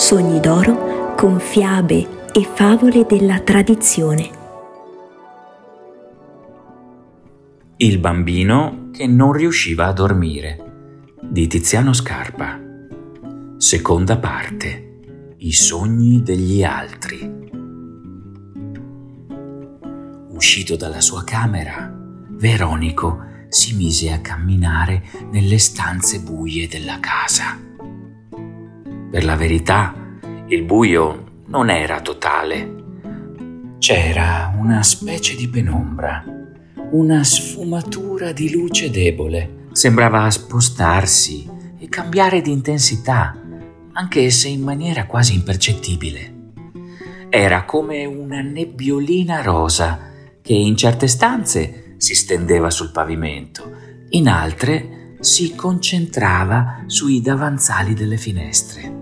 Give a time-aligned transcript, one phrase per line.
[0.00, 4.30] Sogni d'oro con fiabe e favole della tradizione.
[7.76, 12.58] Il bambino che non riusciva a dormire di Tiziano Scarpa.
[13.58, 15.34] Seconda parte.
[15.36, 17.48] I sogni degli altri.
[20.30, 21.94] Uscito dalla sua camera,
[22.30, 23.18] Veronico
[23.50, 27.68] si mise a camminare nelle stanze buie della casa.
[29.10, 29.99] Per la verità,
[30.52, 32.78] il buio non era totale.
[33.78, 36.24] C'era una specie di penombra,
[36.90, 39.68] una sfumatura di luce debole.
[39.70, 43.40] Sembrava spostarsi e cambiare di intensità,
[43.92, 46.34] anche se in maniera quasi impercettibile.
[47.28, 50.10] Era come una nebbiolina rosa
[50.42, 53.70] che in certe stanze si stendeva sul pavimento,
[54.08, 58.99] in altre si concentrava sui davanzali delle finestre.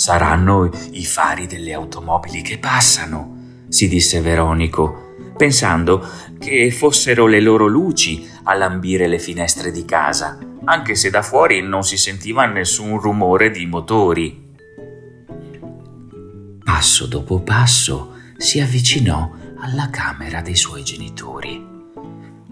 [0.00, 6.02] Saranno i fari delle automobili che passano, si disse Veronico, pensando
[6.38, 11.60] che fossero le loro luci a lambire le finestre di casa, anche se da fuori
[11.60, 14.54] non si sentiva nessun rumore di motori.
[16.64, 21.62] Passo dopo passo si avvicinò alla camera dei suoi genitori.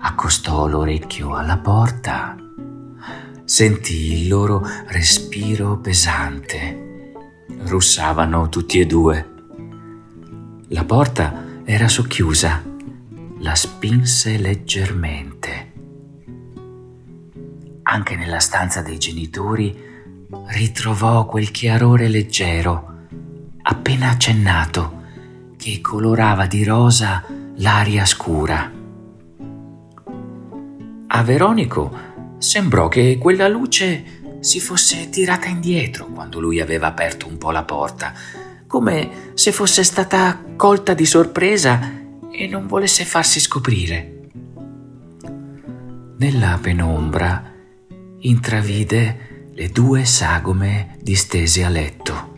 [0.00, 2.36] Accostò l'orecchio alla porta,
[3.46, 6.87] sentì il loro respiro pesante
[7.64, 9.34] russavano tutti e due.
[10.68, 12.62] La porta era socchiusa,
[13.38, 15.72] la spinse leggermente.
[17.82, 19.76] Anche nella stanza dei genitori
[20.48, 23.06] ritrovò quel chiarore leggero,
[23.62, 25.02] appena accennato,
[25.56, 27.24] che colorava di rosa
[27.56, 28.70] l'aria scura.
[31.06, 31.96] A Veronico
[32.38, 37.64] sembrò che quella luce si fosse tirata indietro quando lui aveva aperto un po' la
[37.64, 38.12] porta,
[38.66, 41.80] come se fosse stata colta di sorpresa
[42.30, 44.30] e non volesse farsi scoprire.
[46.18, 47.52] Nella penombra
[48.20, 52.36] intravide le due sagome distese a letto.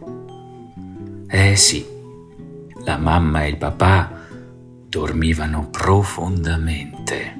[1.28, 1.86] Eh sì,
[2.84, 4.26] la mamma e il papà
[4.88, 7.39] dormivano profondamente.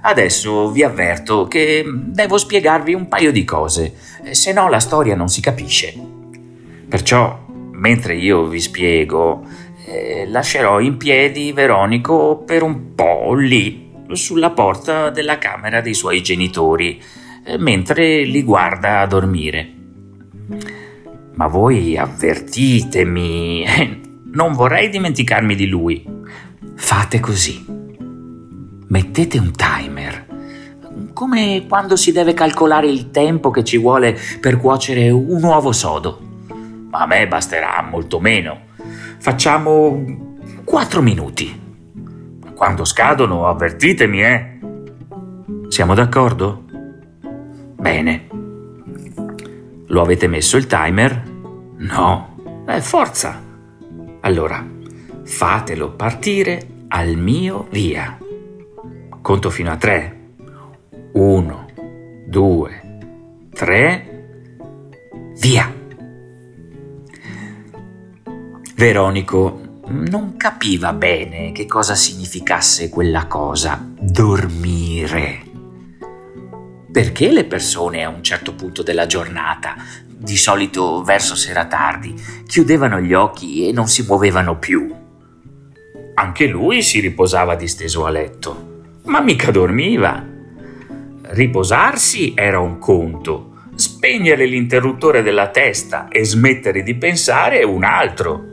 [0.00, 3.94] Adesso vi avverto che devo spiegarvi un paio di cose,
[4.30, 5.94] se no la storia non si capisce.
[6.88, 9.44] Perciò, mentre io vi spiego,
[9.86, 16.22] eh, lascerò in piedi Veronico per un po' lì, sulla porta della camera dei suoi
[16.22, 17.02] genitori,
[17.44, 19.74] eh, mentre li guarda a dormire.
[21.34, 23.64] Ma voi avvertitemi,
[24.32, 26.04] non vorrei dimenticarmi di lui.
[26.74, 27.77] Fate così
[28.88, 30.26] mettete un timer,
[31.12, 36.20] come quando si deve calcolare il tempo che ci vuole per cuocere un uovo sodo.
[36.90, 38.66] A me basterà molto meno.
[39.18, 40.04] Facciamo
[40.64, 41.66] 4 minuti.
[42.54, 44.58] Quando scadono avvertitemi, eh.
[45.68, 46.64] Siamo d'accordo?
[47.76, 48.26] Bene.
[49.86, 51.22] Lo avete messo il timer?
[51.78, 52.64] No.
[52.66, 53.40] Eh, forza.
[54.20, 54.66] Allora,
[55.24, 58.18] fatelo partire al mio via.
[59.28, 60.36] Conto fino a tre.
[61.12, 61.66] Uno,
[62.26, 62.98] due,
[63.52, 64.30] tre.
[65.38, 65.70] Via.
[68.74, 75.42] Veronico non capiva bene che cosa significasse quella cosa, dormire.
[76.90, 79.74] Perché le persone a un certo punto della giornata,
[80.06, 82.14] di solito verso sera tardi,
[82.46, 84.90] chiudevano gli occhi e non si muovevano più?
[86.14, 88.67] Anche lui si riposava disteso a letto
[89.08, 90.22] ma mica dormiva.
[91.30, 98.44] Riposarsi era un conto, spegnere l'interruttore della testa e smettere di pensare un altro.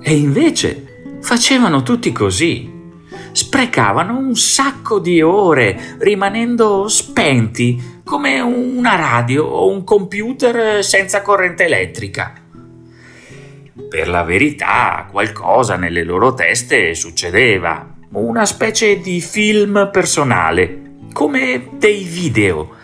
[0.00, 2.70] E invece facevano tutti così.
[3.32, 11.64] Sprecavano un sacco di ore rimanendo spenti come una radio o un computer senza corrente
[11.64, 12.34] elettrica.
[13.88, 22.02] Per la verità, qualcosa nelle loro teste succedeva una specie di film personale, come dei
[22.04, 22.76] video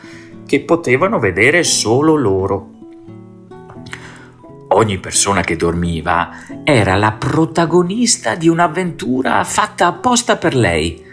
[0.46, 2.70] che potevano vedere solo loro.
[4.68, 6.30] Ogni persona che dormiva
[6.64, 11.04] era la protagonista di un'avventura fatta apposta per lei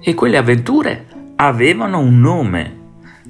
[0.00, 1.06] e quelle avventure
[1.36, 2.78] avevano un nome,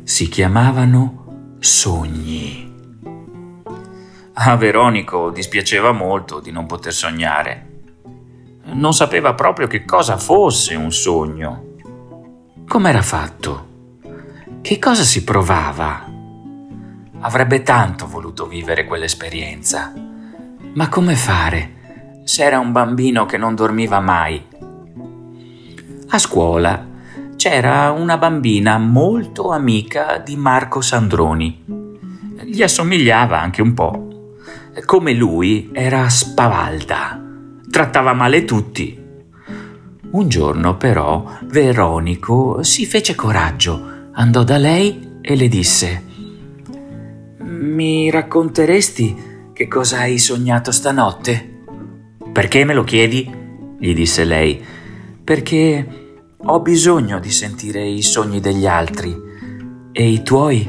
[0.05, 2.69] si chiamavano sogni.
[4.33, 7.70] A Veronico dispiaceva molto di non poter sognare
[8.73, 11.75] non sapeva proprio che cosa fosse un sogno.
[12.67, 13.69] Com'era fatto?
[14.61, 16.11] Che cosa si provava?
[17.21, 19.93] avrebbe tanto voluto vivere quell'esperienza.
[20.75, 24.43] Ma come fare se era un bambino che non dormiva mai?
[26.09, 26.87] A scuola
[27.37, 31.65] c'era una bambina molto amica di Marco Sandroni.
[32.45, 34.09] Gli assomigliava anche un po'.
[34.85, 37.21] Come lui era spavalda,
[37.71, 38.99] trattava male tutti.
[40.11, 46.03] Un giorno però Veronico si fece coraggio, andò da lei e le disse
[47.39, 51.63] Mi racconteresti che cosa hai sognato stanotte?
[52.33, 53.39] Perché me lo chiedi?
[53.79, 54.63] gli disse lei.
[55.23, 55.87] Perché
[56.43, 59.17] ho bisogno di sentire i sogni degli altri
[59.93, 60.69] e i tuoi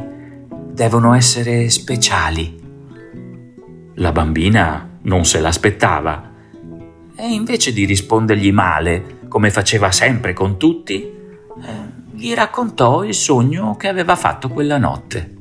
[0.71, 2.59] devono essere speciali.
[3.95, 6.31] La bambina non se l'aspettava
[7.21, 11.13] e invece di rispondergli male, come faceva sempre con tutti, eh,
[12.13, 15.35] gli raccontò il sogno che aveva fatto quella notte.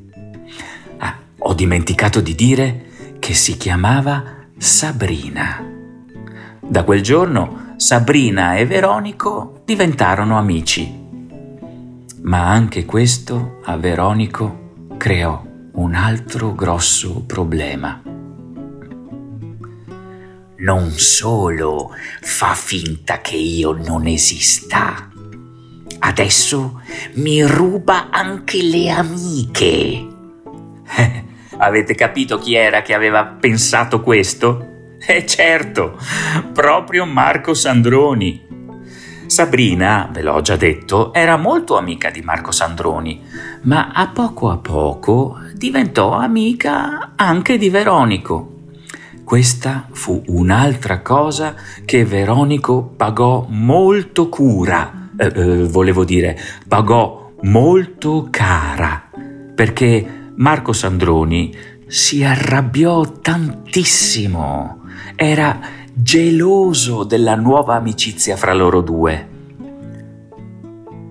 [0.99, 2.85] Ah, ho dimenticato di dire
[3.17, 4.23] che si chiamava
[4.59, 5.65] Sabrina.
[6.59, 10.99] Da quel giorno Sabrina e Veronico diventarono amici.
[12.21, 18.10] Ma anche questo a Veronico creò un altro grosso problema.
[20.61, 21.91] Non solo
[22.21, 25.09] fa finta che io non esista,
[25.97, 26.81] adesso
[27.13, 30.07] mi ruba anche le amiche.
[31.57, 34.67] Avete capito chi era che aveva pensato questo?
[35.03, 35.97] Eh certo,
[36.53, 38.45] proprio Marco Sandroni.
[39.25, 43.19] Sabrina, ve l'ho già detto, era molto amica di Marco Sandroni,
[43.61, 48.60] ma a poco a poco diventò amica anche di Veronico.
[49.31, 51.55] Questa fu un'altra cosa
[51.85, 56.37] che Veronico pagò molto cura, eh, eh, volevo dire,
[56.67, 59.09] pagò molto cara,
[59.55, 61.55] perché Marco Sandroni
[61.87, 64.81] si arrabbiò tantissimo.
[65.15, 65.61] Era
[65.93, 69.29] geloso della nuova amicizia fra loro due.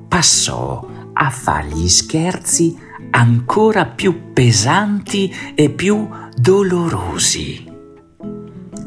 [0.09, 2.77] Passò a fargli scherzi
[3.13, 6.07] ancora più pesanti e più
[6.37, 7.70] dolorosi.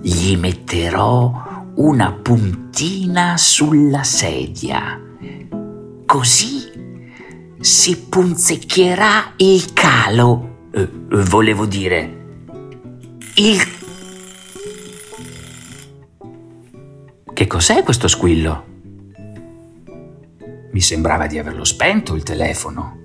[0.05, 4.99] Gli metterò una puntina sulla sedia.
[6.05, 7.09] Così
[7.61, 10.67] si punzecchierà il calo.
[10.71, 10.89] Eh,
[11.23, 12.25] volevo dire,
[13.35, 13.61] il...
[17.33, 18.65] Che cos'è questo squillo?
[20.69, 22.99] Mi sembrava di averlo spento il telefono.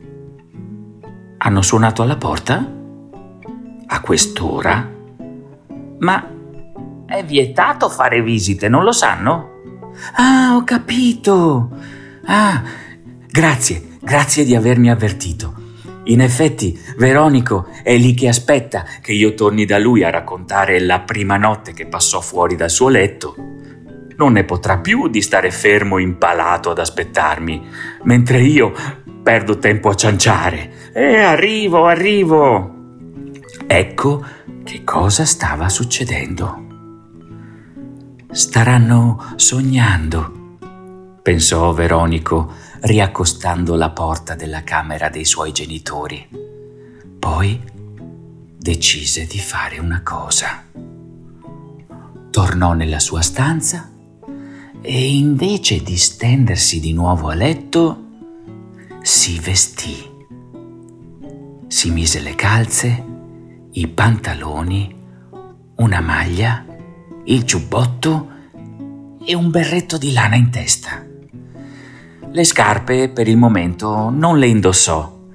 [1.38, 2.74] Hanno suonato alla porta?
[3.86, 4.96] A quest'ora?
[6.00, 6.32] Ma
[7.08, 9.56] è vietato fare visite, non lo sanno?
[10.14, 11.70] Ah, ho capito.
[12.26, 12.62] Ah,
[13.26, 15.52] grazie, Grazie di avermi avvertito.
[16.05, 21.00] In effetti, Veronico è lì che aspetta che io torni da lui a raccontare la
[21.00, 23.34] prima notte che passò fuori dal suo letto.
[24.16, 27.69] Non ne potrà più di stare fermo impalato ad aspettarmi,
[28.05, 28.72] mentre io
[29.22, 30.90] perdo tempo a cianciare.
[30.94, 32.76] E arrivo, arrivo.
[33.66, 34.25] Ecco
[34.64, 36.68] che cosa stava succedendo.
[38.30, 40.58] Staranno sognando,
[41.22, 46.29] pensò Veronico riaccostando la porta della camera dei suoi genitori.
[47.19, 47.58] Poi
[48.58, 50.62] decise di fare una cosa.
[52.31, 53.91] Tornò nella sua stanza
[54.82, 58.05] e invece di stendersi di nuovo a letto,
[59.00, 59.96] si vestì.
[61.67, 63.05] Si mise le calze,
[63.72, 64.96] i pantaloni,
[65.76, 66.68] una maglia,
[67.31, 68.37] il giubbotto
[69.23, 71.05] e un berretto di lana in testa.
[72.31, 75.27] Le scarpe per il momento non le indossò,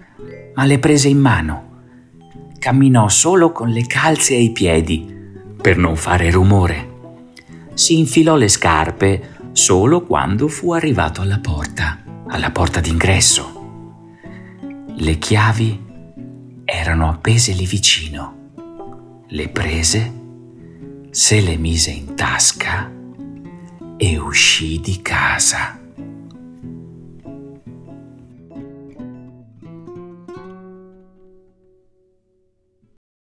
[0.55, 1.71] ma le prese in mano.
[2.57, 5.07] Camminò solo con le calze ai piedi,
[5.61, 6.91] per non fare rumore.
[7.75, 13.61] Si infilò le scarpe solo quando fu arrivato alla porta, alla porta d'ingresso.
[14.95, 15.85] Le chiavi
[16.65, 18.51] erano appese lì vicino.
[19.27, 20.21] Le prese,
[21.13, 22.91] se le mise in tasca
[23.97, 25.82] e uscì di casa.